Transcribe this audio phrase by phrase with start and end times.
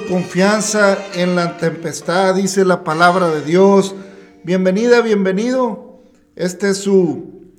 [0.00, 3.94] Confianza en la tempestad, dice la palabra de Dios.
[4.42, 6.00] Bienvenida, bienvenido.
[6.34, 7.52] Este es su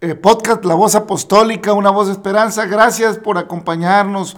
[0.00, 2.66] eh, podcast, La Voz Apostólica, una voz de esperanza.
[2.66, 4.36] Gracias por acompañarnos,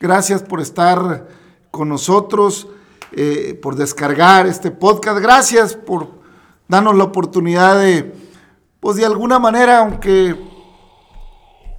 [0.00, 1.28] gracias por estar
[1.70, 2.68] con nosotros,
[3.12, 5.18] eh, por descargar este podcast.
[5.18, 6.08] Gracias por
[6.68, 8.14] darnos la oportunidad de,
[8.80, 10.36] pues de alguna manera, aunque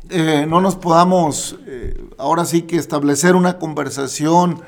[0.09, 1.57] eh, no nos podamos
[2.19, 4.61] ahora sí que establecer una conversación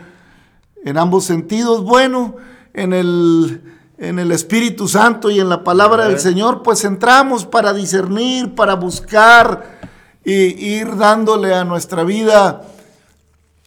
[0.83, 1.83] en ambos sentidos.
[1.83, 2.35] Bueno,
[2.73, 3.61] en el,
[3.97, 8.75] en el Espíritu Santo y en la palabra del Señor, pues entramos para discernir, para
[8.75, 9.79] buscar
[10.23, 12.61] e ir dándole a nuestra vida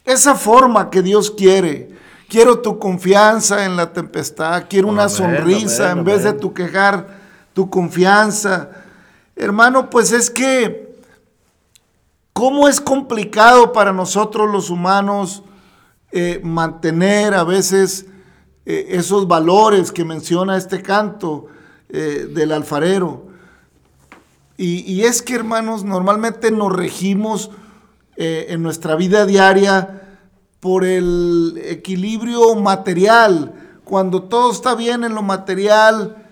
[0.05, 1.94] esa forma que Dios quiere.
[2.28, 7.06] Quiero tu confianza en la tempestad, quiero una sonrisa en vez de tu quejar,
[7.52, 8.70] tu confianza.
[9.37, 10.84] Hermano, pues es que
[12.34, 15.44] ¿Cómo es complicado para nosotros los humanos
[16.16, 18.06] eh, mantener a veces
[18.66, 21.46] eh, esos valores que menciona este canto
[21.88, 23.26] eh, del alfarero?
[24.56, 27.50] Y, y, es que, hermanos, normalmente nos regimos
[28.16, 30.19] en nuestra vida diaria
[30.61, 33.81] por el equilibrio material.
[33.82, 36.25] Cuando todo está bien en lo material,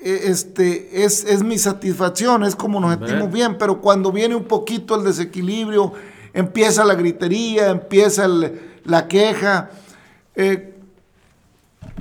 [0.00, 4.94] este, es, es, mi satisfacción, es como nos sentimos bien, pero cuando viene un poquito
[4.94, 5.92] el desequilibrio,
[6.36, 8.28] empieza la gritería, empieza
[8.84, 9.70] la queja.
[10.34, 10.74] Eh,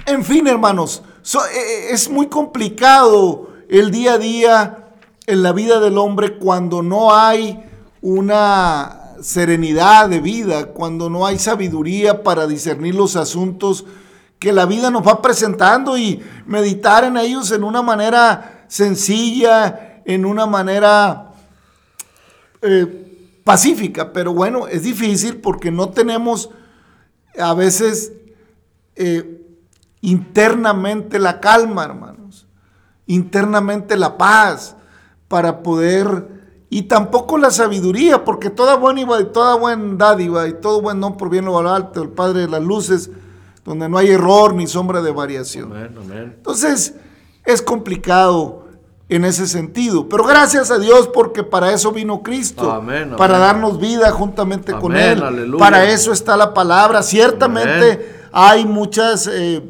[0.05, 4.87] en fin, hermanos, e, e, es muy complicado el día a día
[5.25, 7.63] en la vida del hombre cuando no hay
[8.01, 13.85] una serenidad de vida, cuando no hay sabiduría para discernir los asuntos
[14.37, 20.25] que la vida nos va presentando y meditar en ellos en una manera sencilla, en
[20.25, 21.31] una manera
[22.61, 23.14] eh,
[23.45, 24.11] pacífica.
[24.11, 26.49] Pero bueno, es difícil porque no tenemos
[27.39, 28.11] a veces
[28.97, 29.41] eh,
[30.01, 32.47] internamente la calma, hermanos,
[33.05, 34.75] internamente la paz
[35.29, 36.35] para poder
[36.69, 41.15] y tampoco la sabiduría, porque toda buena y toda buena dádiva y todo buen don
[41.15, 43.11] por bien lo alto, el Padre de las luces,
[43.63, 45.73] donde no hay error ni sombra de variación.
[45.75, 46.95] Entonces,
[47.45, 48.64] es complicado
[49.09, 50.09] en ese sentido.
[50.09, 52.83] Pero gracias a Dios porque para eso vino Cristo,
[53.17, 55.55] para darnos vida juntamente con Él.
[55.57, 57.03] Para eso está la palabra.
[57.03, 59.61] Ciertamente hay muchas, eh,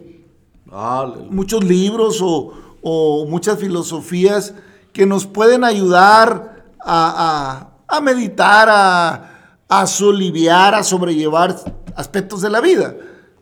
[1.29, 4.53] muchos libros o, muchas filosofías
[4.93, 11.55] que nos pueden ayudar a, a meditar, a, a soliviar, a sobrellevar
[11.95, 12.95] aspectos de la vida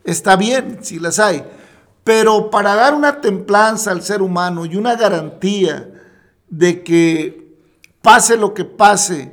[0.04, 1.44] está bien si las hay,
[2.04, 5.90] pero para dar una templanza al ser humano y una garantía
[6.50, 7.58] de que
[8.02, 9.32] pase lo que pase,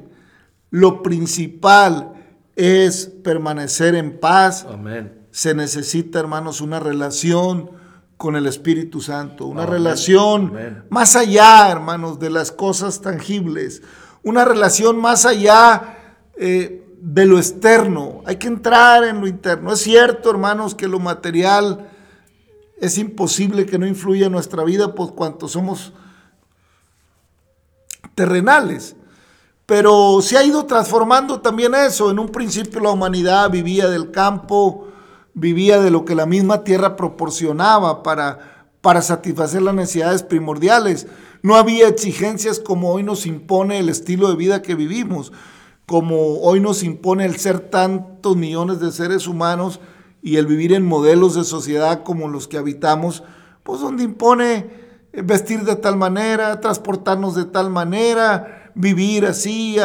[0.70, 2.14] lo principal
[2.54, 4.66] es permanecer en paz.
[5.30, 7.70] Se necesita, hermanos, una relación
[8.16, 10.52] con el Espíritu Santo, una relación
[10.90, 13.82] más allá, hermanos, de las cosas tangibles,
[14.22, 15.96] una relación más allá
[16.36, 19.72] eh, de lo externo, hay que entrar en lo interno.
[19.72, 21.89] Es cierto, hermanos, que lo material
[22.80, 25.92] es imposible que no influya en nuestra vida por cuanto somos
[28.14, 28.96] terrenales.
[29.66, 32.10] Pero se ha ido transformando también eso.
[32.10, 34.88] En un principio la humanidad vivía del campo,
[35.34, 41.06] vivía de lo que la misma tierra proporcionaba para, para satisfacer las necesidades primordiales.
[41.42, 45.32] No había exigencias como hoy nos impone el estilo de vida que vivimos
[45.90, 49.80] como hoy nos impone el ser tantos millones de seres humanos
[50.22, 53.22] y el vivir en modelos de sociedad como los que habitamos,
[53.62, 54.70] pues donde impone
[55.12, 59.76] vestir de tal manera, transportarnos de tal manera, vivir así,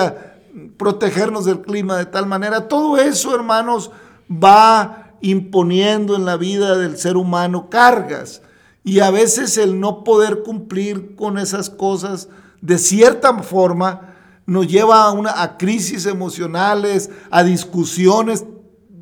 [0.78, 2.68] protegernos del clima de tal manera.
[2.68, 3.92] Todo eso, hermanos,
[4.32, 8.42] va imponiendo en la vida del ser humano cargas.
[8.84, 12.30] Y a veces el no poder cumplir con esas cosas
[12.66, 14.16] de cierta forma,
[14.48, 18.46] nos lleva a, una, a crisis emocionales, a discusiones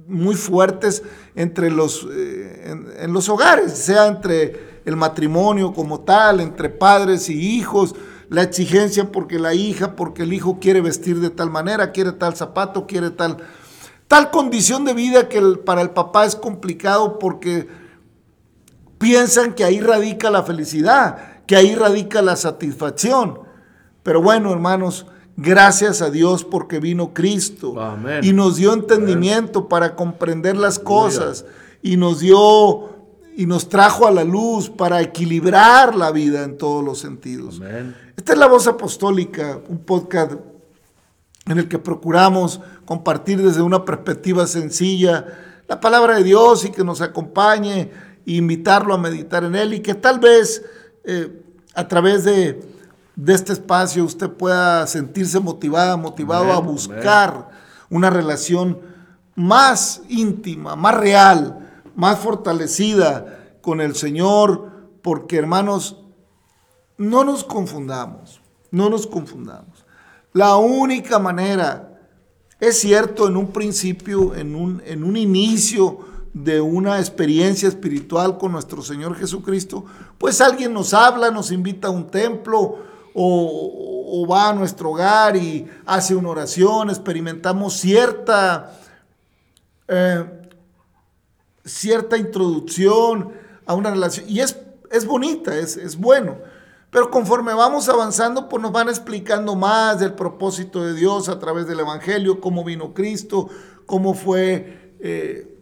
[0.07, 1.03] muy fuertes
[1.36, 7.57] entre los, eh, en, los hogares, sea entre el matrimonio como tal, entre padres y
[7.57, 7.95] hijos,
[8.29, 12.36] la exigencia porque la hija, porque el hijo quiere vestir de tal manera, quiere tal
[12.36, 13.38] zapato, quiere tal,
[14.07, 17.67] tal condición de vida que para el papá es complicado porque
[18.98, 23.39] piensan que ahí radica la felicidad, que ahí radica la satisfacción.
[24.01, 25.05] Pero bueno, hermanos,
[25.36, 27.75] Gracias a Dios porque vino Cristo.
[28.22, 31.46] Y nos dio entendimiento para comprender las cosas.
[31.82, 32.94] Y nos dio
[33.36, 37.62] y nos trajo a la luz para equilibrar la vida en todos los sentidos.
[38.16, 40.34] Esta es la voz apostólica, un podcast
[41.46, 45.25] en el que procuramos compartir desde una perspectiva sencilla,
[45.68, 47.92] la palabra de Dios y que nos acompañe,
[48.25, 50.63] e invitarlo a meditar en él y que tal vez
[51.04, 51.42] eh,
[51.74, 52.62] a través de,
[53.27, 57.50] este espacio usted pueda sentirse motivada, motivado a buscar
[57.89, 58.79] una relación
[59.36, 65.98] más íntima, más real, más fortalecida con el Señor, porque hermanos,
[66.98, 68.41] no nos confundamos,
[68.72, 69.86] no nos confundamos.
[70.32, 72.00] La única manera,
[72.60, 76.00] es cierto, en un principio, en un, en un inicio
[76.34, 79.86] de una experiencia espiritual con nuestro Señor Jesucristo,
[80.17, 82.79] pues alguien nos habla, nos invita a un templo
[83.13, 88.72] o, va a nuestro hogar y hace una oración, experimentamos cierta,
[89.88, 90.25] eh,
[91.65, 93.34] cierta introducción
[93.65, 94.25] a una relación.
[94.29, 94.58] Y es,
[94.91, 96.38] es bonita, es, es bueno.
[96.89, 101.67] Pero conforme vamos avanzando, pues nos van explicando más del propósito de Dios a través
[101.67, 103.50] del Evangelio, cómo vino Cristo,
[103.88, 105.58] cómo fue eh,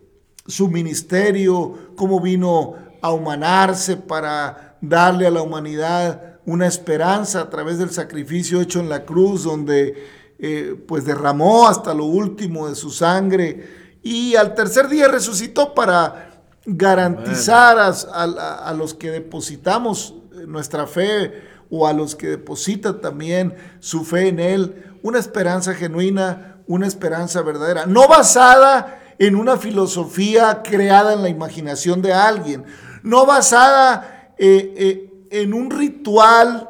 [0.46, 7.78] su ministerio, cómo vino a humanarse para darle a la humanidad una esperanza a través
[7.78, 10.08] del sacrificio hecho en la cruz, donde
[10.40, 16.42] eh, pues derramó hasta lo último de su sangre y al tercer día resucitó para
[16.66, 20.16] garantizar a los que depositamos
[20.48, 26.58] nuestra fe o a los que depositan también su fe en Él, una esperanza genuina,
[26.68, 32.66] una esperanza verdadera, no basada en una filosofía creada en la imaginación de alguien,
[33.04, 36.70] no basada eh, eh, en un ritual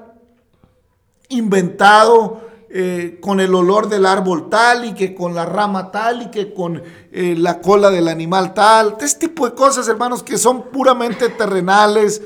[1.28, 6.32] inventado eh, con el olor del árbol tal y que con la rama tal y
[6.32, 8.96] que con la cola del animal tal.
[9.02, 12.22] Este tipo de cosas, hermanos, que son puramente terrenales,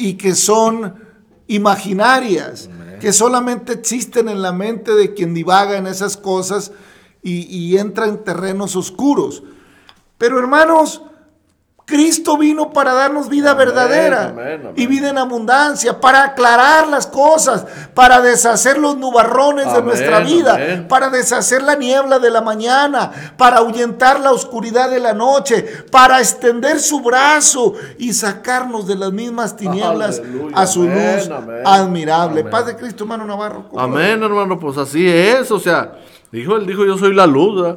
[0.00, 0.94] y que son
[1.46, 2.70] imaginarias,
[3.00, 6.72] que solamente existen en la mente de quien divaga en esas cosas
[7.22, 9.42] y, y entra en terrenos oscuros.
[10.16, 11.02] Pero hermanos,
[11.90, 14.32] Cristo vino para darnos vida verdadera
[14.76, 20.86] y vida en abundancia, para aclarar las cosas, para deshacer los nubarrones de nuestra vida,
[20.88, 26.20] para deshacer la niebla de la mañana, para ahuyentar la oscuridad de la noche, para
[26.20, 30.22] extender su brazo y sacarnos de las mismas tinieblas
[30.54, 31.28] a su luz
[31.64, 32.44] admirable.
[32.44, 33.64] Paz de Cristo, hermano Navarro.
[33.76, 35.94] Amén, hermano, pues así es, o sea,
[36.30, 37.76] dijo, él dijo, yo soy la luz.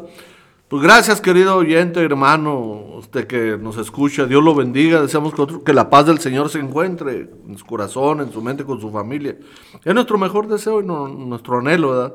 [0.73, 4.25] Pues gracias, querido oyente, hermano, usted que nos escucha.
[4.25, 5.03] Dios lo bendiga.
[5.03, 5.31] Deseamos
[5.63, 8.89] que, la paz del Señor se encuentre en su corazón, en su mente, con su
[8.89, 9.37] familia.
[9.85, 12.13] Es nuestro mejor deseo y nuestro anhelo, ¿verdad?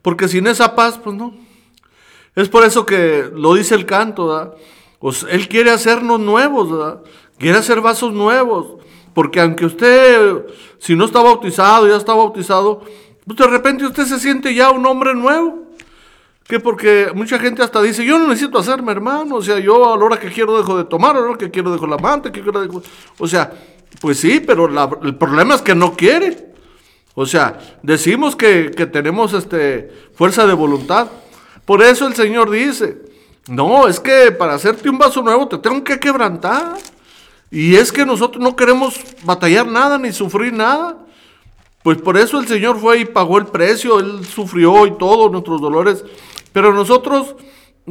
[0.00, 1.34] Porque sin esa paz, pues no.
[2.36, 4.54] Es por eso que lo dice el canto, ¿verdad?
[5.00, 7.02] Pues Él quiere hacernos nuevos, ¿verdad?
[7.36, 8.76] Quiere hacer vasos nuevos.
[9.12, 10.46] Porque aunque usted,
[10.78, 12.80] si no está bautizado, ya está bautizado,
[13.26, 15.67] pues de repente usted se siente ya un hombre nuevo.
[16.48, 19.98] Que porque mucha gente hasta dice, yo no necesito hacerme hermano, o sea, yo a
[19.98, 22.32] la hora que quiero dejo de tomar, a la hora que quiero dejo la amante,
[22.32, 22.82] que quiero dejo...
[23.18, 23.52] O sea,
[24.00, 24.66] pues sí, pero
[25.02, 26.48] el problema es que no quiere.
[27.14, 31.08] O sea, decimos que, que tenemos este, fuerza de voluntad.
[31.66, 32.96] Por eso el Señor dice,
[33.48, 36.76] no, es que para hacerte un vaso nuevo te tengo que quebrantar.
[37.50, 40.96] Y es que nosotros no queremos batallar nada ni sufrir nada.
[41.82, 45.60] Pues por eso el Señor fue y pagó el precio, Él sufrió y todos nuestros
[45.60, 46.04] dolores
[46.58, 47.36] pero nosotros,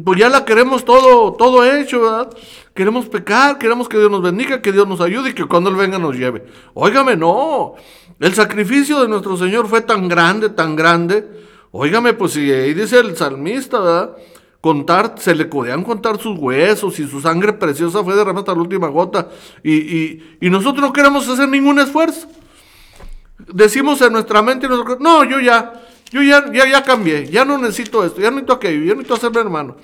[0.03, 2.29] pues ya la queremos todo, todo hecho, ¿verdad?
[2.73, 5.77] Queremos pecar, queremos que Dios nos bendiga, que Dios nos ayude y que cuando Él
[5.77, 6.43] venga nos lleve.
[6.73, 7.75] Óigame, no.
[8.19, 11.25] El sacrificio de nuestro Señor fue tan grande, tan grande.
[11.71, 14.17] Óigame, pues si ahí dice el salmista, ¿verdad?
[14.59, 18.59] Contar, se le podían contar sus huesos y su sangre preciosa fue derramada hasta la
[18.59, 19.29] última gota.
[19.63, 22.27] Y, y, y nosotros no queremos hacer ningún esfuerzo.
[23.47, 24.67] Decimos en nuestra mente,
[24.99, 25.71] no, yo ya,
[26.11, 29.01] yo ya, ya, ya cambié, ya no necesito esto, ya no necesito aquello, ya no
[29.01, 29.75] necesito hacerme hermano.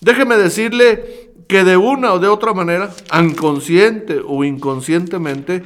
[0.00, 5.64] Déjeme decirle que de una o de otra manera, inconsciente o inconscientemente,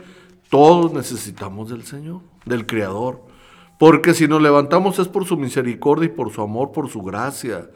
[0.49, 3.21] todos necesitamos del Señor, del Creador.
[3.79, 7.69] Porque si nos levantamos es por su misericordia y por su amor, por su gracia.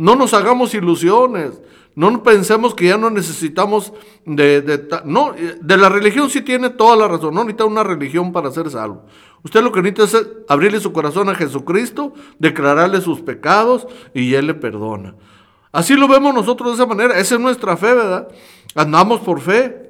[0.00, 1.60] No nos hagamos ilusiones.
[1.94, 3.92] No pensemos que ya no necesitamos
[4.24, 7.34] de, de, no, de la religión sí tiene toda la razón.
[7.34, 9.04] No necesita una religión para ser salvo.
[9.42, 14.46] Usted lo que necesita es abrirle su corazón a Jesucristo, declararle sus pecados y Él
[14.46, 15.16] le perdona.
[15.70, 17.18] Así lo vemos nosotros de esa manera.
[17.18, 18.28] Esa es nuestra fe, ¿verdad?
[18.74, 19.89] Andamos por fe.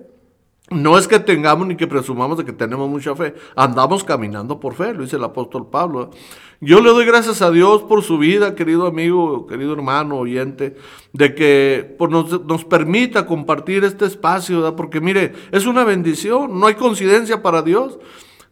[0.71, 3.35] No es que tengamos ni que presumamos de que tenemos mucha fe.
[3.57, 6.11] Andamos caminando por fe, lo dice el apóstol Pablo.
[6.61, 10.77] Yo le doy gracias a Dios por su vida, querido amigo, querido hermano, oyente,
[11.12, 14.77] de que pues, nos, nos, permita compartir este espacio, ¿verdad?
[14.77, 17.99] porque mire, es una bendición, no hay coincidencia para Dios.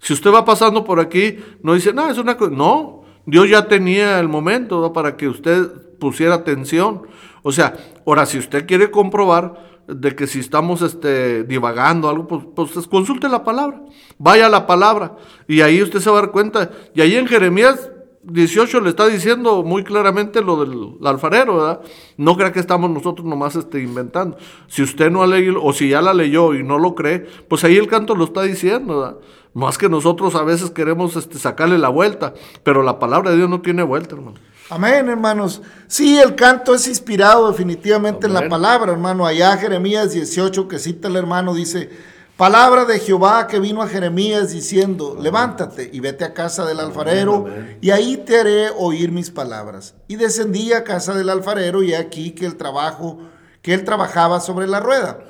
[0.00, 2.50] Si usted va pasando por aquí, no dice, no, es una cosa.
[2.50, 5.70] No, Dios ya tenía el momento para que usted
[6.00, 7.02] pusiera atención.
[7.42, 12.70] O sea, ahora si usted quiere comprobar de que si estamos este, divagando algo, pues,
[12.70, 13.82] pues consulte la palabra,
[14.18, 15.16] vaya a la palabra
[15.48, 16.70] y ahí usted se va a dar cuenta.
[16.94, 17.90] Y ahí en Jeremías
[18.22, 21.80] 18 le está diciendo muy claramente lo del alfarero, ¿verdad?
[22.18, 24.36] No crea que estamos nosotros nomás este, inventando.
[24.66, 27.64] Si usted no ha leído, o si ya la leyó y no lo cree, pues
[27.64, 29.16] ahí el canto lo está diciendo, ¿verdad?
[29.54, 33.48] Más que nosotros a veces queremos este, sacarle la vuelta, pero la palabra de Dios
[33.48, 34.36] no tiene vuelta, hermano.
[34.70, 35.62] Amén, hermanos.
[35.86, 39.24] Sí, el canto es inspirado definitivamente en la palabra, hermano.
[39.26, 41.88] Allá Jeremías 18, que cita el hermano, dice,
[42.36, 47.46] palabra de Jehová que vino a Jeremías diciendo, levántate y vete a casa del alfarero,
[47.80, 49.94] y ahí te haré oír mis palabras.
[50.06, 53.20] Y descendí a casa del alfarero, y aquí que el trabajo,
[53.62, 55.20] que él trabajaba sobre la rueda.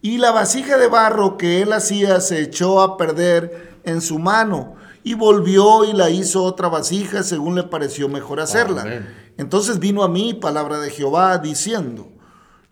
[0.00, 4.74] Y la vasija de barro que él hacía se echó a perder en su mano
[5.04, 9.06] y volvió y la hizo otra vasija según le pareció mejor hacerla.
[9.36, 12.08] Entonces vino a mí palabra de Jehová diciendo,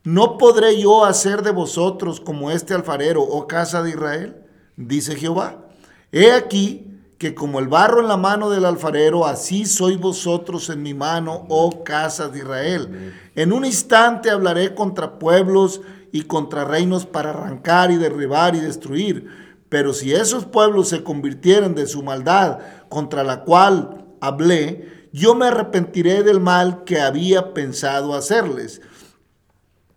[0.05, 4.37] ¿no podré yo hacer de vosotros como este alfarero, oh casa de Israel?
[4.77, 5.69] Dice Jehová,
[6.13, 6.87] he aquí
[7.19, 11.45] que como el barro en la mano del alfarero, así sois vosotros en mi mano,
[11.51, 13.13] oh casa de Israel.
[13.35, 15.83] En un instante hablaré contra pueblos
[16.13, 19.40] y contra reinos para arrancar y derribar y destruir
[19.71, 22.59] pero si esos pueblos se convirtieren de su maldad
[22.91, 28.83] contra la cual hablé, yo me arrepentiré del mal que había pensado hacerles.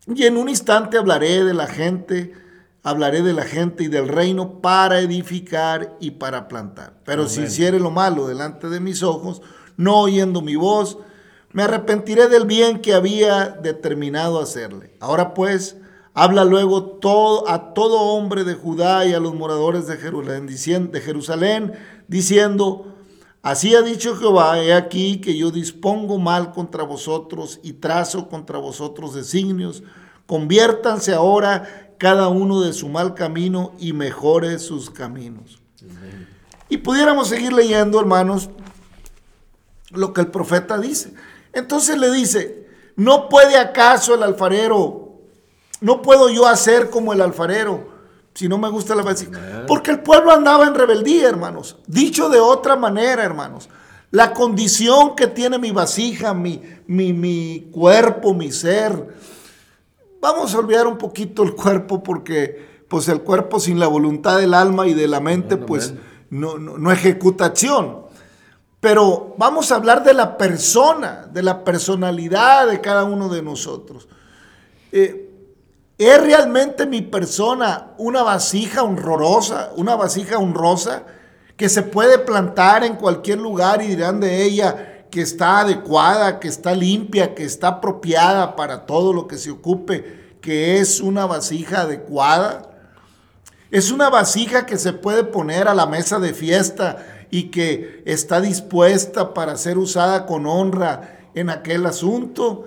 [0.07, 2.33] Y en un instante hablaré de la gente,
[2.83, 6.99] hablaré de la gente y del reino para edificar y para plantar.
[7.03, 9.41] Pero si hiciere lo malo delante de mis ojos,
[9.75, 10.99] no oyendo mi voz,
[11.51, 14.95] me arrepentiré del bien que había determinado hacerle.
[14.99, 15.77] Ahora pues,
[16.15, 21.01] Habla luego todo, a todo hombre de Judá y a los moradores de Jerusalén, de
[21.01, 21.73] Jerusalén,
[22.07, 22.93] diciendo,
[23.41, 28.59] así ha dicho Jehová, he aquí que yo dispongo mal contra vosotros y trazo contra
[28.59, 29.81] vosotros designios.
[30.27, 35.61] Conviértanse ahora cada uno de su mal camino y mejore sus caminos.
[36.69, 38.51] Y pudiéramos seguir leyendo, hermanos,
[39.89, 41.13] lo que el profeta dice.
[41.53, 45.02] Entonces le dice, ¿no puede acaso el alfarero
[45.83, 47.91] no puedo yo hacer como el alfarero
[48.33, 49.65] si no me gusta la vasija.
[49.67, 51.77] Porque el pueblo andaba en rebeldía, hermanos.
[51.87, 53.69] Dicho de otra manera, hermanos.
[54.11, 59.15] La condición que tiene mi vasija, mi, mi, mi cuerpo, mi ser.
[60.21, 64.53] Vamos a olvidar un poquito el cuerpo porque pues el cuerpo sin la voluntad del
[64.53, 65.93] alma y de la mente pues
[66.29, 68.03] no, no, ejecuta acción.
[68.79, 74.07] Pero vamos a hablar de la persona, de la personalidad de cada uno de nosotros.
[74.91, 75.32] Eh,
[75.97, 81.03] ¿Es realmente mi persona una vasija honrosa, una vasija honrosa
[81.55, 86.47] que se puede plantar en cualquier lugar y dirán de ella que está adecuada, que
[86.47, 91.81] está limpia, que está apropiada para todo lo que se ocupe, que es una vasija
[91.81, 92.71] adecuada?
[93.69, 98.41] Es una vasija que se puede poner a la mesa de fiesta y que está
[98.41, 102.65] dispuesta para ser usada con honra en aquel asunto.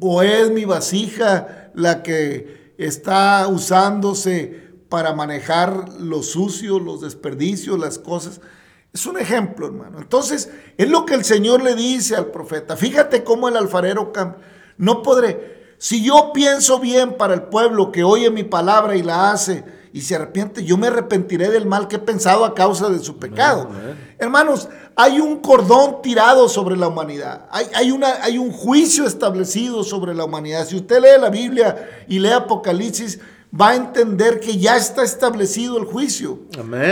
[0.00, 7.98] ¿O es mi vasija la que está usándose para manejar lo sucio, los desperdicios, las
[7.98, 8.40] cosas?
[8.92, 9.98] Es un ejemplo, hermano.
[9.98, 12.76] Entonces, es lo que el Señor le dice al profeta.
[12.76, 14.12] Fíjate cómo el alfarero
[14.76, 15.74] no podré.
[15.78, 20.00] Si yo pienso bien para el pueblo que oye mi palabra y la hace, y
[20.00, 23.68] se arrepiente, yo me arrepentiré del mal que he pensado a causa de su pecado.
[24.18, 27.46] Hermanos, hay un cordón tirado sobre la humanidad.
[27.50, 30.66] Hay, hay, una, hay un juicio establecido sobre la humanidad.
[30.66, 33.20] Si usted lee la Biblia y lee Apocalipsis,
[33.58, 36.38] va a entender que ya está establecido el juicio.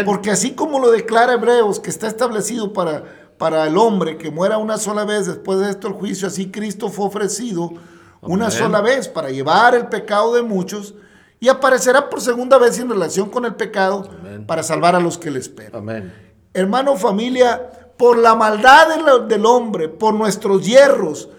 [0.04, 3.04] Porque así como lo declara Hebreos, que está establecido para,
[3.38, 6.90] para el hombre que muera una sola vez después de esto el juicio, así Cristo
[6.90, 7.72] fue ofrecido
[8.20, 10.94] una sola vez para llevar el pecado de muchos
[11.40, 14.09] y aparecerá por segunda vez en relación con el pecado
[14.46, 16.12] para salvar a los que le esperan.
[16.53, 21.31] Hermano, familia, por la maldad del hombre, por nuestros hierros,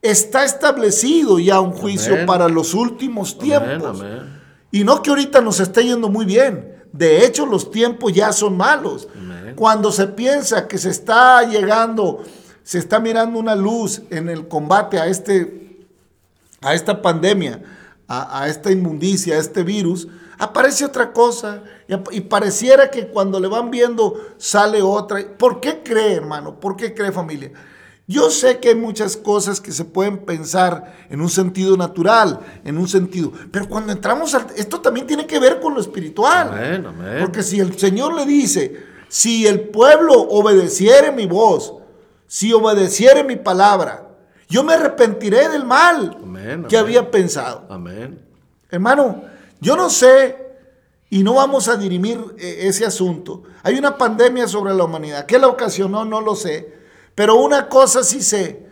[0.00, 4.02] está establecido ya un juicio para los últimos tiempos.
[4.70, 6.82] Y no que ahorita nos esté yendo muy bien.
[6.92, 9.08] De hecho, los tiempos ya son malos.
[9.54, 12.22] Cuando se piensa que se está llegando,
[12.62, 15.86] se está mirando una luz en el combate a, este,
[16.62, 17.62] a esta pandemia,
[18.12, 20.06] a, esta inmundicia, a este virus,
[20.38, 21.62] aparece otra cosa
[22.10, 25.20] y, pareciera que cuando le van viendo sale otra.
[25.38, 26.60] ¿Por qué cree, hermano?
[26.60, 27.52] ¿Por qué cree familia?
[28.06, 32.76] Yo sé que hay muchas cosas que se pueden pensar en un sentido natural, en
[32.76, 34.46] un sentido, pero cuando entramos al...
[34.56, 36.84] Esto también tiene que ver con lo espiritual.
[37.20, 41.74] Porque si el Señor le dice, si el pueblo obedeciere mi voz,
[42.26, 44.11] si obedeciere mi palabra,
[44.52, 46.86] yo me arrepentiré del mal Amén, que amén.
[46.86, 47.66] había pensado.
[47.70, 48.20] Amén.
[48.70, 49.22] Hermano,
[49.60, 50.36] yo no sé
[51.08, 53.44] y no vamos a dirimir eh, ese asunto.
[53.62, 55.24] Hay una pandemia sobre la humanidad.
[55.24, 56.04] ¿Qué la ocasionó?
[56.04, 56.70] No lo sé.
[57.14, 58.66] Pero una cosa sí sé.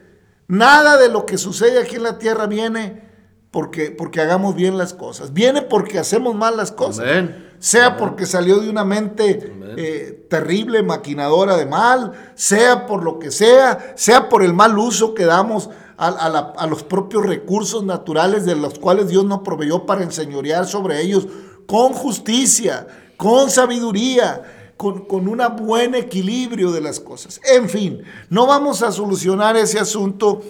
[0.49, 3.03] Nada de lo que sucede aquí en la tierra viene
[3.51, 5.33] porque, porque hagamos bien las cosas.
[5.33, 7.07] Viene porque hacemos mal las cosas.
[7.09, 7.50] Amén.
[7.61, 13.31] Sea porque salió de una mente eh, terrible, maquinadora de mal, sea por lo que
[13.31, 17.85] sea, sea por el mal uso que damos a, a la- a los propios recursos
[17.85, 21.29] naturales de los cuales Dios nos proveyó para enseñorear sobre ellos
[21.67, 22.87] con justicia,
[23.19, 27.39] con sabiduría, con, con un buen equilibrio de las cosas.
[27.55, 30.41] En fin, no vamos a solucionar ese asunto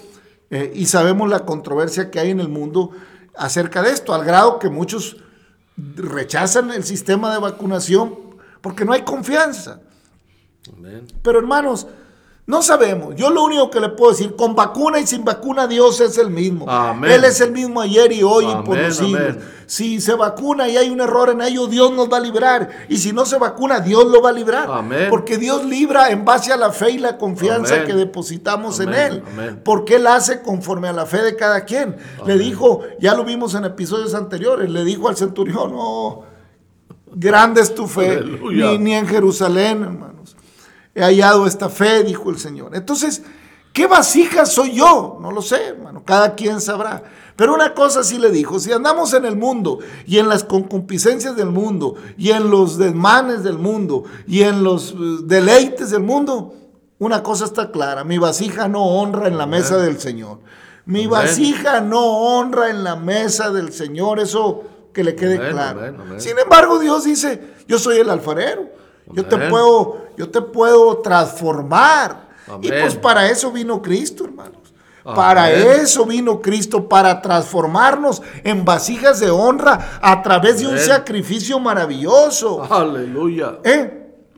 [0.51, 2.90] eh, y sabemos la controversia que hay en el mundo
[3.37, 5.16] acerca de esto, al grado que muchos
[5.97, 8.16] rechazan el sistema de vacunación
[8.61, 9.81] porque no hay confianza.
[11.23, 11.87] Pero hermanos,
[12.51, 13.15] no sabemos.
[13.15, 16.31] Yo lo único que le puedo decir, con vacuna y sin vacuna, Dios es el
[16.31, 16.69] mismo.
[16.69, 17.13] Amén.
[17.13, 19.37] Él es el mismo ayer y hoy y por los siglos.
[19.67, 22.69] Si se vacuna y hay un error en ello, Dios nos va a librar.
[22.89, 24.69] Y si no se vacuna, Dios lo va a librar.
[24.69, 25.07] Amén.
[25.11, 29.23] Porque Dios libra en base a la fe y la confianza que depositamos en Él.
[29.65, 31.97] Porque Él hace conforme a la fe de cada quien.
[32.27, 36.25] Le dijo, ya lo vimos en episodios anteriores, le dijo al centurión, no,
[37.15, 40.10] grande es tu fe, ni, ni en Jerusalén.
[41.01, 42.77] He hallado esta fe, dijo el Señor.
[42.77, 43.23] Entonces,
[43.73, 45.19] ¿qué vasija soy yo?
[45.23, 47.03] No lo sé, hermano, cada quien sabrá.
[47.37, 51.37] Pero una cosa sí le dijo, si andamos en el mundo y en las concupiscencias
[51.37, 56.55] del mundo y en los desmanes del mundo y en los eh, deleites del mundo,
[56.99, 60.41] una cosa está clara, mi vasija no honra en la mesa del Señor.
[60.85, 65.95] Mi vasija no honra en la mesa del Señor, eso que le quede claro.
[66.19, 68.80] Sin embargo, Dios dice, yo soy el alfarero.
[69.13, 72.29] Yo te puedo, yo te puedo transformar.
[72.63, 74.61] Y pues para eso vino Cristo, hermanos.
[75.03, 81.59] Para eso vino Cristo, para transformarnos en vasijas de honra a través de un sacrificio
[81.59, 82.63] maravilloso.
[82.71, 83.59] Aleluya.
[83.65, 83.97] ¿Eh?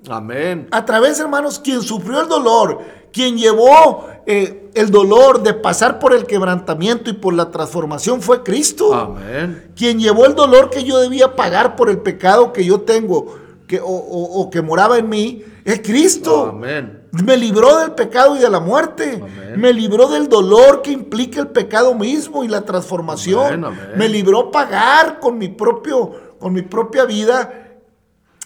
[0.09, 0.69] Amén.
[0.71, 2.81] A través, hermanos, quien sufrió el dolor,
[3.13, 8.43] quien llevó eh, el dolor de pasar por el quebrantamiento y por la transformación fue
[8.43, 8.95] Cristo.
[8.95, 9.73] Amén.
[9.77, 13.42] Quien llevó el dolor que yo debía pagar por el pecado que yo tengo
[13.73, 16.49] que, o, o- o que moraba en mí, es Cristo.
[16.51, 17.05] Amén.
[17.25, 19.15] Me libró del pecado y de la muerte.
[19.23, 19.55] Amén.
[19.61, 23.47] Me libró del dolor que implica el pecado mismo y la transformación.
[23.47, 23.91] Amén, amén.
[23.97, 27.51] Me libró pagar con mi, propio, con mi propia vida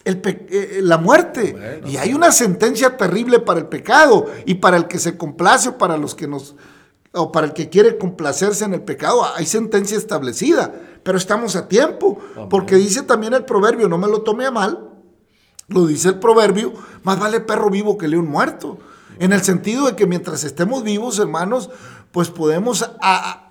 [0.04, 1.82] el pe- eh, la muerte.
[1.86, 5.78] Y hay una sentencia terrible para el pecado y para el que se complace o
[5.78, 6.54] para los que nos
[7.18, 10.70] o para el que quiere complacerse en el pecado, hay sentencia establecida,
[11.02, 12.18] pero estamos a tiempo,
[12.50, 14.90] porque dice también el proverbio, no me lo tome a mal,
[15.68, 18.79] lo dice el proverbio, más vale perro vivo que león muerto.
[19.18, 21.70] En el sentido de que mientras estemos vivos, hermanos,
[22.12, 23.48] pues podemos a-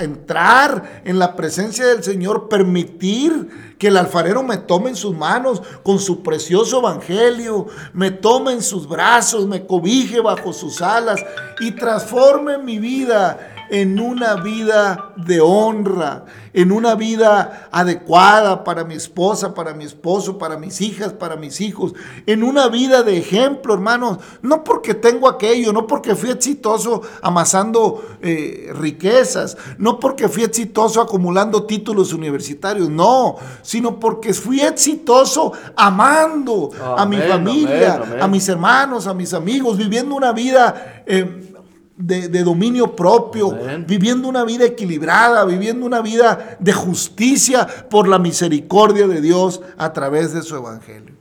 [0.00, 5.62] entrar en la presencia del Señor, permitir que el alfarero me tome en sus manos
[5.82, 11.20] con su precioso evangelio, me tome en sus brazos, me cobije bajo sus alas
[11.60, 18.94] y transforme mi vida en una vida de honra, en una vida adecuada para mi
[18.94, 21.94] esposa, para mi esposo, para mis hijas, para mis hijos,
[22.26, 28.02] en una vida de ejemplo, hermanos, no porque tengo aquello, no porque fui exitoso amasando
[28.22, 36.70] eh, riquezas, no porque fui exitoso acumulando títulos universitarios, no, sino porque fui exitoso amando
[36.96, 38.22] a mi familia, amén, amén.
[38.22, 41.02] a mis hermanos, a mis amigos, viviendo una vida...
[41.06, 41.54] eh,
[41.98, 43.84] de, de dominio propio, Amén.
[43.86, 49.92] viviendo una vida equilibrada, viviendo una vida de justicia por la misericordia de Dios a
[49.92, 51.16] través de su evangelio.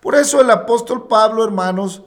[0.00, 2.02] Por eso el apóstol Pablo, hermanos,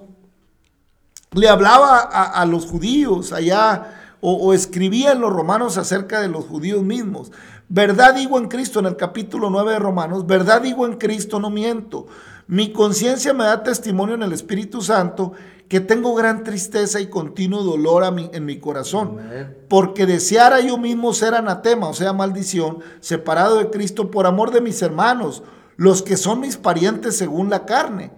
[1.33, 6.27] le hablaba a, a los judíos allá o, o escribía en los romanos acerca de
[6.27, 7.31] los judíos mismos.
[7.69, 11.49] Verdad digo en Cristo, en el capítulo 9 de Romanos, verdad digo en Cristo, no
[11.49, 12.07] miento.
[12.47, 15.33] Mi conciencia me da testimonio en el Espíritu Santo
[15.67, 19.17] que tengo gran tristeza y continuo dolor a mi- en mi corazón.
[19.19, 19.57] Amén.
[19.67, 24.61] Porque deseara yo mismo ser anatema, o sea, maldición, separado de Cristo por amor de
[24.61, 25.41] mis hermanos,
[25.75, 28.11] los que son mis parientes según la carne,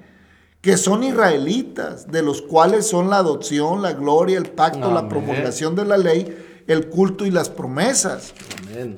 [0.62, 5.75] que son israelitas, de los cuales son la adopción, la gloria, el pacto, la promulgación
[5.75, 8.33] de la ley, el culto y las promesas
[8.69, 8.97] Amén.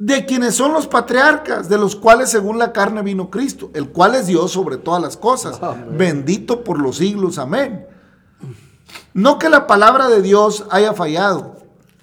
[0.00, 4.14] De quienes son los patriarcas, de los cuales según la carne vino Cristo, el cual
[4.14, 5.98] es Dios sobre todas las cosas, Amén.
[5.98, 7.86] bendito por los siglos, amén.
[9.12, 11.54] No que la palabra de Dios haya fallado,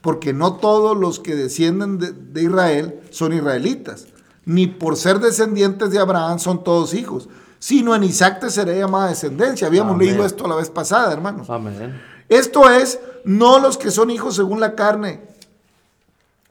[0.01, 4.05] porque no todos los que descienden de, de Israel son israelitas,
[4.45, 9.09] ni por ser descendientes de Abraham son todos hijos, sino en Isaac te será llamada
[9.09, 9.65] descendencia.
[9.65, 10.09] Habíamos Amén.
[10.09, 11.49] leído esto la vez pasada, hermanos.
[11.49, 11.99] Amén.
[12.29, 15.35] Esto es, no los que son hijos según la carne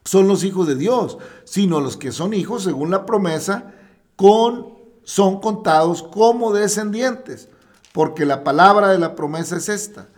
[0.06, 3.74] son los hijos de Dios, sino los que son hijos según la promesa
[4.16, 7.48] con, son contados como descendientes,
[7.92, 10.08] porque la palabra de la promesa es esta.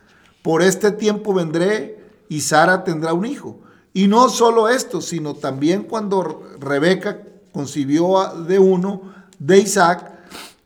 [0.43, 3.59] Por este tiempo vendré y Sara tendrá un hijo.
[3.95, 7.23] Y no solo esto, sino también cuando Rebeca
[7.53, 9.03] concibió de uno,
[9.39, 10.13] de Isaac,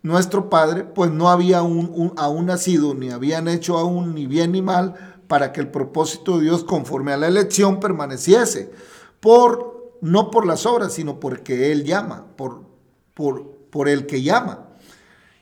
[0.02, 4.60] nuestro padre, pues no había un- aún nacido, ni habían hecho aún ni bien ni
[4.60, 8.72] mal, para que el propósito de Dios conforme a la elección permaneciese,
[9.22, 12.64] por, no por las obras, sino porque Él llama, por,
[13.14, 14.66] por, por el que llama.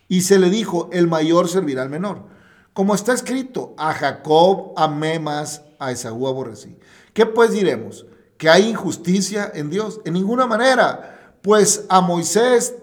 [0.07, 2.25] Y se le dijo, el mayor servirá al menor.
[2.75, 6.77] Como está escrito, a Jacob amé más, a Esaú aborrecí.
[7.15, 8.05] ¿Qué pues diremos?
[8.37, 10.03] ¿Que hay injusticia en Dios?
[10.05, 11.39] En ninguna manera.
[11.41, 12.75] Pues a Moisés,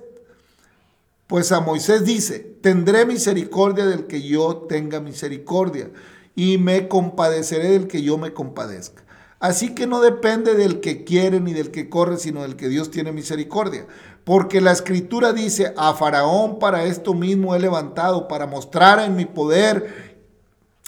[1.28, 5.92] pues a Moisés dice, tendré misericordia del que yo tenga misericordia
[6.34, 9.04] y me compadeceré del que yo me compadezca.
[9.40, 12.90] Así que no depende del que quiere ni del que corre, sino del que Dios
[12.90, 13.86] tiene misericordia.
[14.24, 19.26] Porque la escritura dice, a Faraón para esto mismo he levantado, para mostrar en mi
[19.26, 20.18] poder,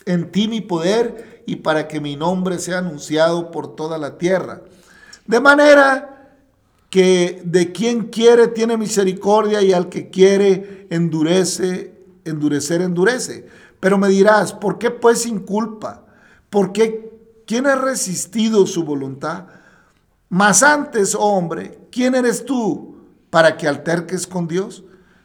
[0.06, 4.62] en ti mi poder, y para que mi nombre sea anunciado por toda la tierra.
[5.26, 6.38] De manera
[6.90, 11.94] que de quien quiere tiene misericordia y al que quiere endurece,
[12.26, 13.48] endurecer, endurece.
[13.80, 16.06] Pero me dirás, ¿por qué pues sin culpa?
[16.50, 17.19] ¿Por qué?
[17.50, 19.46] ¿Quién ha resistido su voluntad?
[20.30, 24.84] Mas antes, oh hombre, ¿quién eres tú para que alterques con Dios?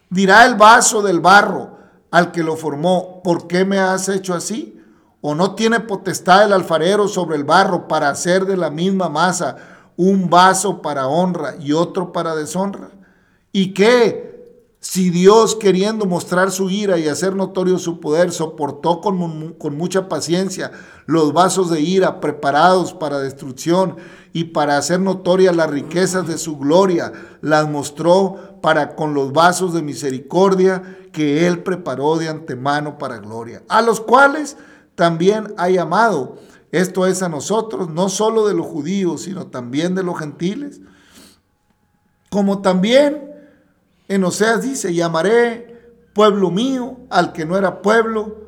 [0.09, 1.77] Dirá el vaso del barro
[2.11, 4.81] al que lo formó, ¿por qué me has hecho así?
[5.21, 9.57] ¿O no tiene potestad el alfarero sobre el barro para hacer de la misma masa
[9.99, 12.89] un vaso para honra y otro para deshonra?
[13.53, 14.34] ¿Y qué?
[14.87, 19.79] Si Dios, queriendo mostrar su ira y hacer notorio su poder, soportó con, mu- con
[19.79, 20.73] mucha paciencia
[21.07, 23.97] los vasos de ira preparados para destrucción
[24.35, 29.73] y para hacer notorias las riquezas de su gloria, las mostró para con los vasos
[29.73, 34.59] de misericordia que Él preparó de antemano para gloria, a los cuales
[34.97, 36.37] también ha llamado,
[36.73, 40.83] esto es a nosotros, no solo de los judíos, sino también de los gentiles,
[42.29, 43.31] como también
[44.09, 45.75] en Oseas dice, llamaré
[46.13, 48.45] pueblo mío al que no era pueblo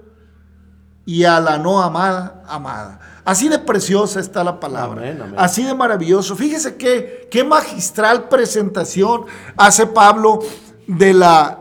[1.04, 3.00] y a la no amada, amada.
[3.24, 5.02] Así de preciosa está la palabra.
[5.02, 5.34] Amén, amén.
[5.36, 6.36] Así de maravilloso.
[6.36, 9.24] Fíjese qué, qué magistral presentación
[9.56, 10.40] hace Pablo
[10.86, 11.58] de la,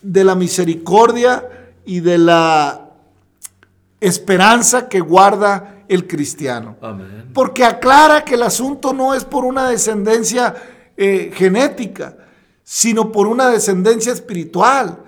[0.00, 1.48] de la misericordia
[1.84, 2.90] y de la
[4.00, 6.76] esperanza que guarda el cristiano.
[6.80, 7.30] Amén.
[7.34, 10.54] Porque aclara que el asunto no es por una descendencia
[10.96, 12.16] eh, genética,
[12.64, 14.98] sino por una descendencia espiritual.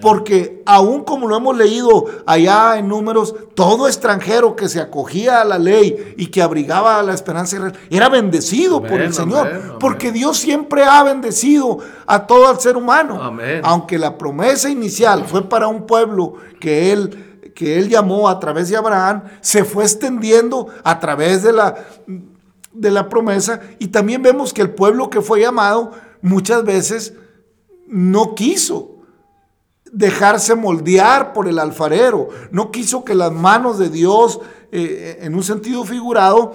[0.00, 5.44] Porque aún como lo hemos leído allá en números, todo extranjero que se acogía a
[5.44, 9.46] la ley y que abrigaba la esperanza Israel, era bendecido por el Señor.
[9.46, 9.76] amén, amén.
[9.80, 13.38] Porque Dios siempre ha bendecido a todo el ser humano.
[13.62, 18.68] Aunque la promesa inicial fue para un pueblo que él, que él llamó a través
[18.68, 21.74] de Abraham, se fue extendiendo a través de la,
[22.72, 23.60] de la promesa.
[23.78, 25.92] Y también vemos que el pueblo que fue llamado
[26.26, 27.14] muchas veces
[27.86, 28.96] no quiso
[29.92, 34.40] dejarse moldear por el alfarero, no quiso que las manos de Dios,
[34.72, 36.52] eh, en un sentido figurado,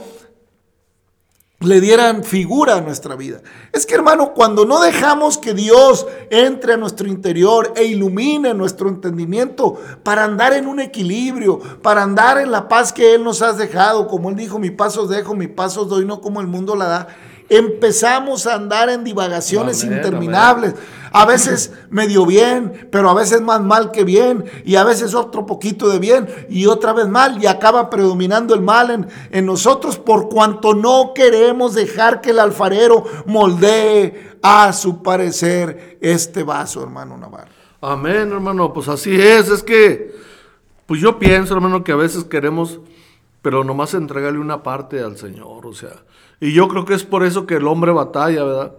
[1.61, 3.41] le dieran figura a nuestra vida.
[3.71, 8.89] Es que hermano, cuando no dejamos que Dios entre a nuestro interior e ilumine nuestro
[8.89, 13.53] entendimiento para andar en un equilibrio, para andar en la paz que Él nos ha
[13.53, 16.47] dejado, como Él dijo, mi paso os dejo, mi paso os doy, no como el
[16.47, 17.07] mundo la da,
[17.51, 20.73] empezamos a andar en divagaciones interminables.
[21.11, 25.45] A veces medio bien, pero a veces más mal que bien, y a veces otro
[25.45, 29.97] poquito de bien, y otra vez mal, y acaba predominando el mal en, en nosotros
[29.97, 37.17] por cuanto no queremos dejar que el alfarero moldee a su parecer este vaso, hermano
[37.17, 37.51] Navarro.
[37.81, 38.71] Amén, hermano.
[38.71, 39.49] Pues así es.
[39.49, 40.15] Es que,
[40.85, 42.79] pues yo pienso, hermano, que a veces queremos,
[43.41, 46.03] pero nomás entregarle una parte al Señor, o sea.
[46.39, 48.75] Y yo creo que es por eso que el hombre batalla, ¿verdad?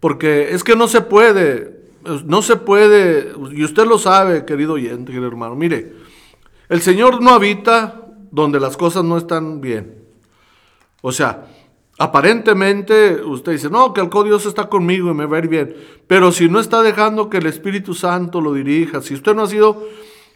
[0.00, 1.82] Porque es que no se puede,
[2.24, 5.54] no se puede, y usted lo sabe, querido oyente, querido hermano.
[5.54, 5.94] Mire,
[6.68, 10.04] el Señor no habita donde las cosas no están bien.
[11.02, 11.46] O sea,
[11.98, 15.76] aparentemente usted dice, no, que el Dios está conmigo y me va a ir bien.
[16.06, 19.46] Pero si no está dejando que el Espíritu Santo lo dirija, si usted no ha
[19.46, 19.86] sido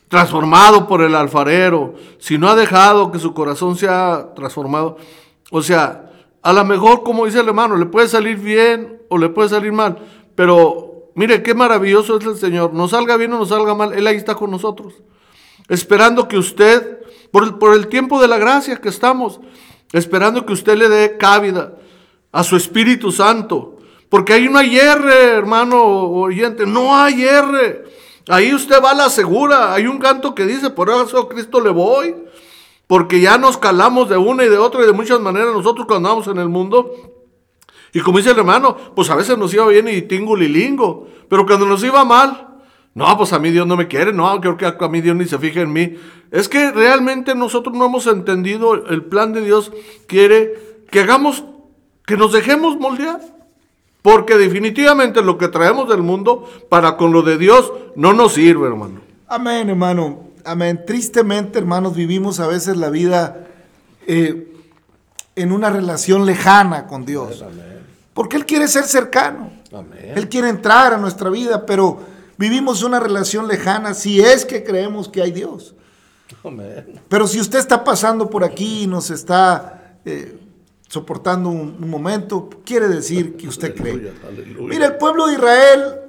[0.09, 4.99] transformado por el alfarero, si no ha dejado que su corazón sea transformado,
[5.51, 6.11] o sea,
[6.43, 9.73] a lo mejor, como dice el hermano, le puede salir bien o le puede salir
[9.73, 9.99] mal,
[10.35, 12.73] pero mire qué maravilloso es el Señor.
[12.73, 14.95] Nos salga bien o nos salga mal, Él ahí está con nosotros.
[15.69, 17.01] Esperando que usted,
[17.33, 19.41] por el, por el tiempo de la gracia que estamos,
[19.93, 21.75] esperando que usted le dé cabida
[22.31, 23.79] a su Espíritu Santo.
[24.09, 27.85] Porque ahí no hay hermano oyente, no hay R.
[28.29, 29.73] Ahí usted va a la segura.
[29.75, 32.15] Hay un canto que dice, por eso Cristo le voy.
[32.87, 36.09] Porque ya nos calamos de una y de otra y de muchas maneras nosotros cuando
[36.09, 36.93] andamos en el mundo.
[37.93, 41.09] Y como dice el hermano, pues a veces nos iba bien y tingo lilingo.
[41.29, 42.47] Pero cuando nos iba mal,
[42.95, 45.27] no, pues a mí Dios no me quiere, no, creo que a mí Dios ni
[45.27, 45.97] se fija en mí.
[46.31, 49.73] Es que realmente nosotros no hemos entendido el plan de Dios.
[50.07, 50.55] Quiere
[50.91, 51.45] que hagamos,
[52.07, 53.21] que nos dejemos moldear.
[54.07, 58.69] Porque definitivamente lo que traemos del mundo para con lo de Dios no nos sirve,
[58.69, 59.01] hermano.
[59.27, 60.29] Amén, hermano.
[60.45, 60.85] Amén.
[60.87, 63.49] Tristemente, hermanos, vivimos a veces la vida
[64.07, 64.55] eh,
[65.35, 67.45] en una relación lejana con Dios.
[68.15, 69.51] Porque Él quiere ser cercano.
[70.15, 71.99] Él quiere entrar a nuestra vida, pero
[72.39, 75.75] vivimos una relación lejana si es que creemos que hay Dios.
[77.09, 80.46] Pero si usted está pasando por aquí y nos está eh,
[80.89, 84.13] soportando un, momento, quiere decir que usted cree.
[84.59, 86.01] Mira, el pueblo de Israel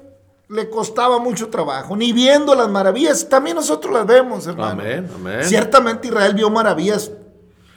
[0.50, 4.84] le costaba mucho trabajo, ni viendo las maravillas, también nosotros las vemos, hermano.
[5.42, 7.12] Ciertamente Israel vio maravillas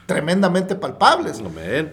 [0.06, 1.42] tremendamente palpables.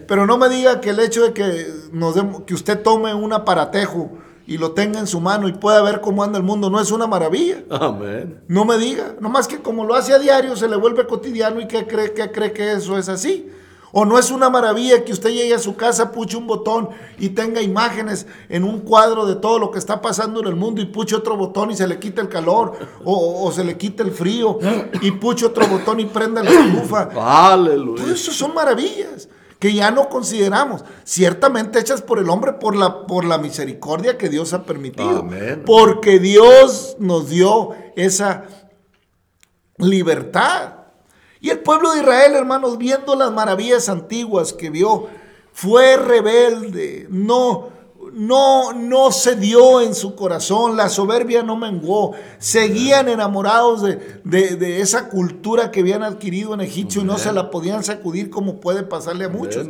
[0.06, 4.10] Pero no me diga que el hecho de que, nos que usted tome un aparatejo
[4.46, 6.90] y lo tenga en su mano y pueda ver cómo anda el mundo no es
[6.90, 7.62] una maravilla.
[7.70, 8.40] Amén.
[8.48, 11.68] No me diga, nomás que como lo hace a diario se le vuelve cotidiano y
[11.68, 13.50] que cree que cree que eso es así.
[13.92, 17.30] O no es una maravilla que usted llegue a su casa, puche un botón y
[17.30, 20.86] tenga imágenes en un cuadro de todo lo que está pasando en el mundo y
[20.86, 22.72] puche otro botón y se le quita el calor
[23.04, 24.58] o, se le quita el frío
[25.00, 27.08] y puche otro botón y prenda la estufa.
[27.52, 28.02] Aleluya.
[28.02, 33.06] Todo eso son maravillas que ya no consideramos, ciertamente hechas por el hombre por la,
[33.06, 35.26] por la misericordia que Dios ha permitido.
[35.66, 38.44] Porque Dios nos dio esa
[39.78, 40.74] libertad.
[41.40, 45.06] Y el pueblo de Israel, hermanos, viendo las maravillas antiguas que vio,
[45.52, 47.68] fue rebelde, no,
[48.12, 55.70] no, no dio en su corazón, la soberbia no menguó, seguían enamorados de, esa cultura
[55.70, 59.28] que habían adquirido en Egipto y no se la podían sacudir como puede pasarle a
[59.28, 59.66] muchos.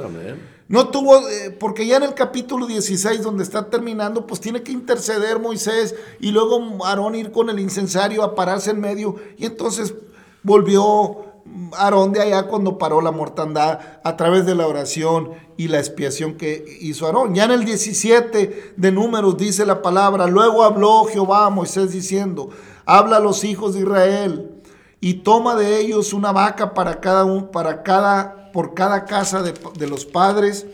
[0.68, 4.70] No tuvo, eh, porque ya en el capítulo 16, donde está terminando, pues tiene que
[4.70, 9.16] interceder Moisés y luego Aarón ir con el incensario a pararse en medio.
[9.38, 9.94] Y entonces
[10.42, 11.27] volvió
[11.76, 16.34] Aarón de allá cuando paró la mortandad a través de la oración y la expiación
[16.34, 17.34] que hizo Aarón.
[17.34, 22.50] Ya en el 17 de números dice la palabra, luego habló Jehová a Moisés diciendo,
[22.86, 24.62] habla a los hijos de Israel
[25.00, 29.54] y toma de ellos una vaca para cada un, para cada, por cada casa de,
[29.78, 30.66] de los padres,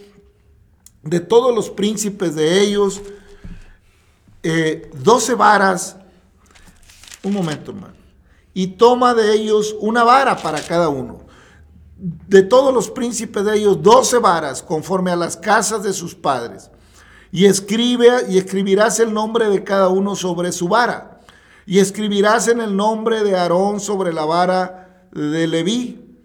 [1.03, 3.03] de todos los príncipes de ellos,
[4.43, 5.97] eh, doce varas.
[7.23, 8.04] Un momento, hermano
[8.55, 11.19] y toma de ellos una vara para cada uno.
[11.97, 16.71] De todos los príncipes de ellos, doce varas, conforme a las casas de sus padres.
[17.33, 21.21] Y escribe y escribirás el nombre de cada uno sobre su vara.
[21.67, 26.21] Y escribirás en el nombre de Aarón sobre la vara de Leví,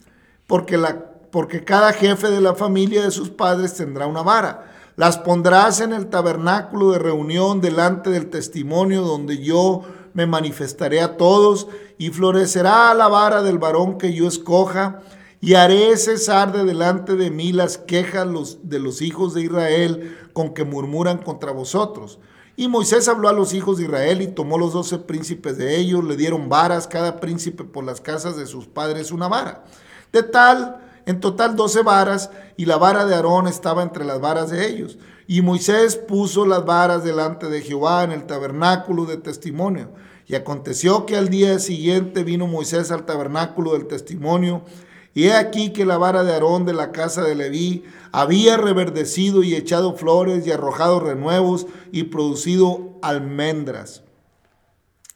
[0.45, 4.65] porque, la, porque cada jefe de la familia de sus padres tendrá una vara.
[4.97, 9.83] Las pondrás en el tabernáculo de reunión delante del testimonio donde yo
[10.19, 14.99] me manifestaré a todos y florecerá la vara del varón que yo escoja
[15.39, 18.27] y haré cesar de delante de mí las quejas
[18.61, 22.19] de los hijos de Israel con que murmuran contra vosotros.
[22.57, 26.03] Y Moisés habló a los hijos de Israel y tomó los doce príncipes de ellos,
[26.03, 29.63] le dieron varas, cada príncipe por las casas de sus padres una vara.
[30.11, 34.51] De tal, en total doce varas, y la vara de Aarón estaba entre las varas
[34.51, 34.99] de ellos.
[35.25, 39.89] Y Moisés puso las varas delante de Jehová en el tabernáculo de testimonio.
[40.27, 44.61] Y aconteció que al día siguiente vino Moisés al tabernáculo del testimonio,
[45.15, 49.41] y he aquí que la vara de Aarón de la casa de Leví había reverdecido
[49.41, 54.03] y echado flores y arrojado renuevos y producido almendras.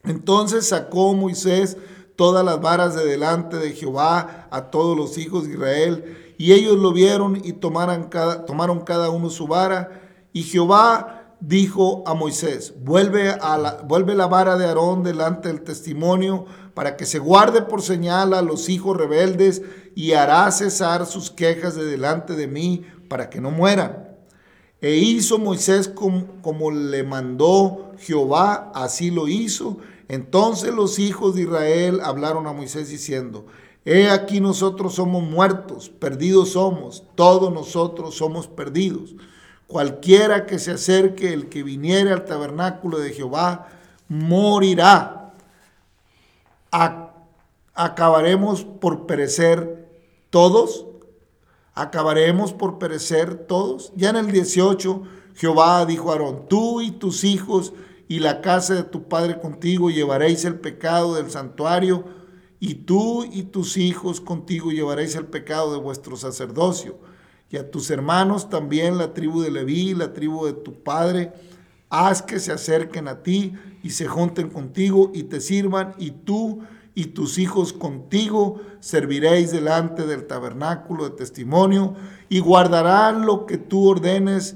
[0.04, 1.78] Entonces sacó Moisés
[2.24, 6.78] todas las varas de delante de Jehová a todos los hijos de Israel, y ellos
[6.78, 10.00] lo vieron y tomaron cada, tomaron cada uno su vara,
[10.32, 15.64] y Jehová dijo a Moisés, vuelve, a la, vuelve la vara de Aarón delante del
[15.64, 19.62] testimonio para que se guarde por señal a los hijos rebeldes
[19.94, 24.08] y hará cesar sus quejas de delante de mí para que no mueran.
[24.80, 29.80] E hizo Moisés como, como le mandó Jehová, así lo hizo.
[30.14, 33.48] Entonces los hijos de Israel hablaron a Moisés diciendo,
[33.84, 39.16] He aquí nosotros somos muertos, perdidos somos, todos nosotros somos perdidos.
[39.66, 43.70] cualquiera que se acerque, el que viniere al tabernáculo de Jehová,
[44.08, 45.34] morirá.
[47.74, 49.90] acabaremos por perecer
[50.30, 50.86] todos.
[51.74, 53.92] Acabaremos por perecer todos.
[53.96, 55.02] Ya en el 18,
[55.34, 57.74] Jehová dijo a Aarón, tú y tus hijos
[58.14, 62.06] y la casa de tu padre contigo llevaréis el pecado del santuario,
[62.60, 67.00] y tú y tus hijos contigo llevaréis el pecado de vuestro sacerdocio.
[67.50, 71.34] Y a tus hermanos también, la tribu de Leví, la tribu de tu padre,
[71.90, 76.60] haz que se acerquen a ti y se junten contigo y te sirvan, y tú
[76.94, 81.96] y tus hijos contigo serviréis delante del tabernáculo de testimonio
[82.30, 84.56] y guardarán lo que tú ordenes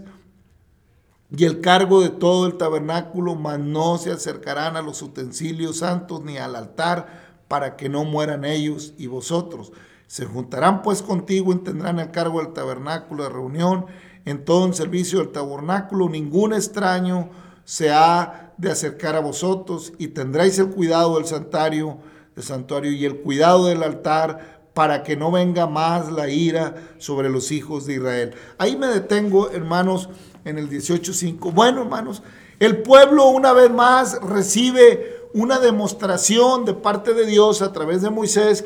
[1.36, 6.24] y el cargo de todo el tabernáculo, mas no se acercarán a los utensilios santos
[6.24, 9.72] ni al altar para que no mueran ellos y vosotros.
[10.08, 13.86] Se juntarán pues contigo y tendrán el cargo del tabernáculo de reunión
[14.24, 16.08] en todo el servicio del tabernáculo.
[16.08, 17.30] Ningún extraño
[17.66, 21.98] se ha de acercar a vosotros y tendréis el cuidado del santuario,
[22.36, 27.30] del santuario y el cuidado del altar para que no venga más la ira sobre
[27.30, 28.36] los hijos de Israel.
[28.60, 30.08] Ahí me detengo, hermanos,
[30.48, 31.54] en el 18.5.
[31.54, 32.24] Bueno, hermanos,
[32.60, 38.10] el pueblo una vez más recibe una demostración de parte de Dios a través de
[38.10, 38.66] Moisés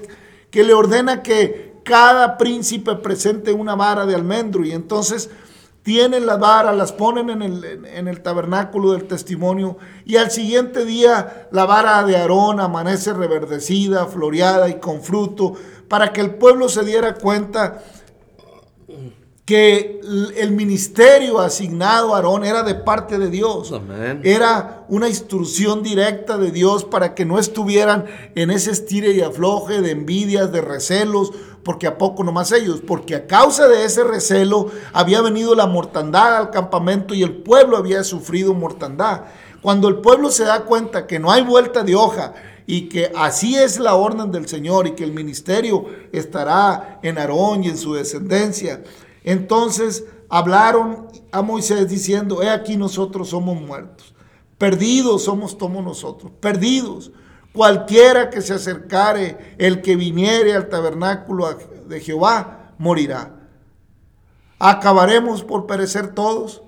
[0.49, 5.29] que le ordena que cada príncipe presente una vara de almendro y entonces
[5.84, 11.65] tienen la vara, las ponen en el, tabernáculo del testimonio y al siguiente día la
[11.65, 15.53] vara de Aarón amanece reverdecida, floreada y con fruto
[15.88, 17.82] para que el pueblo se diera cuenta
[19.51, 19.99] que
[20.37, 23.73] el ministerio asignado a Aarón era de parte de Dios.
[24.23, 29.81] Era una instrucción directa de Dios para que no estuvieran en ese estire y afloje
[29.81, 31.33] de envidias, de recelos,
[31.65, 36.37] porque a poco nomás ellos, porque a causa de ese recelo había venido la mortandad
[36.37, 39.23] al campamento y el pueblo había sufrido mortandad.
[39.61, 42.35] Cuando el pueblo se da cuenta que no hay vuelta de hoja
[42.67, 47.65] y que así es la orden del Señor y que el ministerio estará en Aarón
[47.65, 48.81] y en su descendencia,
[49.24, 54.13] entonces hablaron a Moisés diciendo, he aquí nosotros somos muertos,
[54.57, 57.11] perdidos somos todos nosotros, perdidos.
[57.53, 61.57] Cualquiera que se acercare, el que viniere al tabernáculo
[61.88, 63.36] de Jehová, morirá.
[64.57, 66.61] ¿Acabaremos por perecer todos?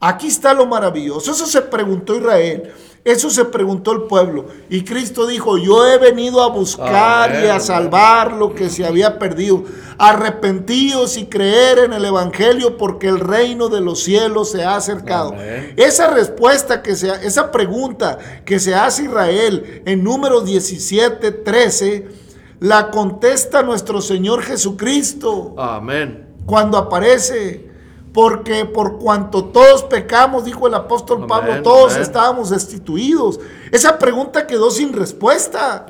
[0.00, 1.30] Aquí está lo maravilloso.
[1.32, 2.72] Eso se preguntó Israel.
[3.06, 4.46] Eso se preguntó el pueblo.
[4.68, 9.16] Y Cristo dijo, yo he venido a buscar y a salvar lo que se había
[9.16, 9.62] perdido.
[9.96, 15.36] Arrepentíos y creer en el Evangelio porque el reino de los cielos se ha acercado.
[15.76, 22.08] Esa respuesta que se, esa pregunta que se hace Israel en número 17, 13,
[22.58, 25.54] la contesta nuestro Señor Jesucristo.
[25.56, 26.26] Amén.
[26.44, 27.70] Cuando aparece
[28.16, 33.38] porque por cuanto todos pecamos, dijo el apóstol Pablo, todos estábamos destituidos.
[33.70, 35.84] Esa pregunta quedó sin respuesta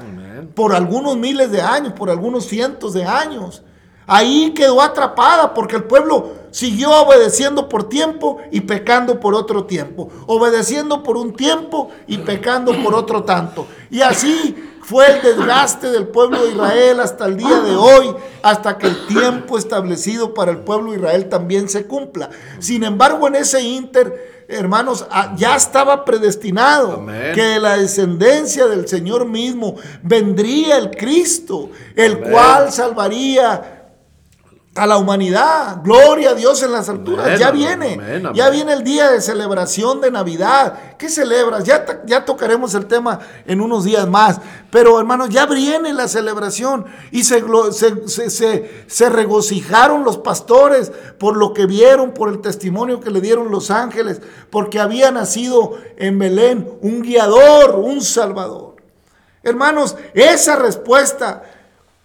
[0.56, 3.62] por algunos miles de años, por algunos cientos de años.
[4.08, 10.08] Ahí quedó atrapada porque el pueblo siguió obedeciendo por tiempo y pecando por otro tiempo.
[10.26, 13.66] Obedeciendo por un tiempo y pecando por otro tanto.
[13.90, 18.78] Y así fue el desgaste del pueblo de Israel hasta el día de hoy, hasta
[18.78, 22.30] que el tiempo establecido para el pueblo de Israel también se cumpla.
[22.58, 27.04] Sin embargo, en ese inter, hermanos, ah, ya estaba predestinado
[27.34, 33.75] que de la descendencia del Señor mismo vendría el Cristo, el cual salvaría
[34.76, 35.80] a la humanidad.
[35.82, 37.38] Gloria a Dios en las alturas.
[37.38, 37.98] ya viene.
[38.34, 40.96] ya viene el día de celebración de Navidad.
[40.98, 41.64] ¿Qué celebras?
[41.64, 44.40] Ya, ya tocaremos el tema en unos días más.
[44.70, 46.84] Pero hermanos, ya viene la celebración.
[47.10, 47.42] Y se,
[48.06, 53.50] se, se, regocijaron los pastores por lo que vieron, por el testimonio que le dieron
[53.50, 54.20] los ángeles.
[54.50, 58.76] Porque había nacido en Belén un guiador, un salvador.
[59.42, 61.44] Hermanos, esa respuesta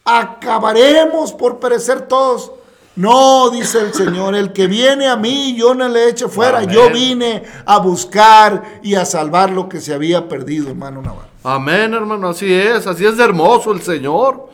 [0.05, 2.51] acabaremos por perecer todos.
[2.95, 6.63] No, dice el Señor, el que viene a mí, yo no le echo fuera.
[6.63, 11.29] Yo vine a buscar y a salvar lo que se había perdido, hermano Navarro.
[11.43, 14.49] Amén, hermano, así es, así es de hermoso el Señor.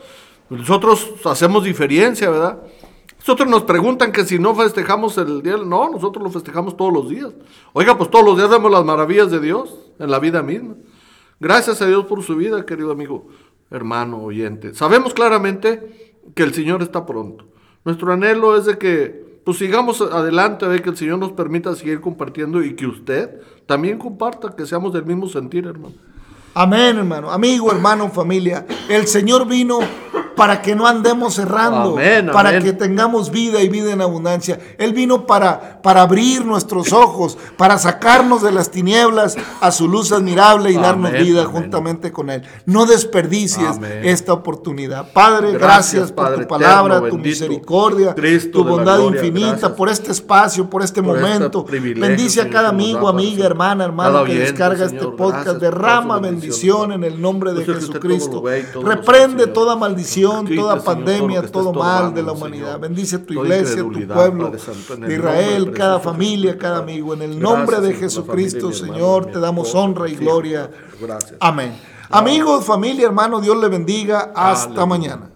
[0.48, 2.62] Nosotros hacemos diferencia, ¿verdad?
[3.18, 7.08] Nosotros nos preguntan que si no festejamos el día, no, nosotros lo festejamos todos los
[7.10, 7.32] días.
[7.72, 10.76] Oiga, pues todos los días vemos las maravillas de Dios en la vida misma.
[11.40, 13.26] Gracias a Dios por su vida, querido amigo,
[13.70, 14.74] hermano, oyente.
[14.74, 17.44] Sabemos claramente que el Señor está pronto.
[17.84, 22.02] Nuestro anhelo es de que pues sigamos adelante, de que el Señor nos permita seguir
[22.02, 25.94] compartiendo y que usted también comparta, que seamos del mismo sentir, hermano.
[26.54, 27.30] Amén, hermano.
[27.30, 28.66] Amigo, hermano, familia.
[28.88, 29.78] El Señor vino
[30.38, 31.98] para que no andemos errando,
[32.32, 34.58] para que tengamos vida y vida en abundancia.
[34.78, 35.38] Él vino para
[35.82, 41.12] para, abrir nuestros ojos, para sacarnos de las tinieblas a su luz admirable y darnos
[41.12, 42.42] vida juntamente con Él.
[42.66, 45.12] No desperdicies esta oportunidad.
[45.12, 49.50] Padre, gracias, Gracias, por Padre tu palabra, eterno, tu misericordia, Cristo tu bondad gloria, infinita,
[49.50, 49.72] gracias.
[49.72, 51.64] por este espacio, por este Por este momento.
[51.64, 55.58] Bendice a cada amigo, amiga, hermana, hermano que descarga Señor, este podcast.
[55.58, 58.42] Derrama bendición bendición, en el nombre de Jesucristo.
[58.82, 62.66] Reprende toda maldición, Toda Señor, todo lo pandemia, todo mal de la humanidad.
[62.66, 62.80] Señor.
[62.80, 67.14] Bendice tu iglesia, tu pueblo de Israel, cada familia, cada amigo.
[67.14, 70.70] En el Gracias, nombre de Jesucristo, familia, Señor, hermano, te damos honra y gloria.
[71.00, 71.34] Gracias.
[71.40, 71.78] Amén.
[72.10, 74.32] Amigos, familia, hermano, Dios le bendiga.
[74.34, 74.86] Hasta Aleluya.
[74.86, 75.30] mañana.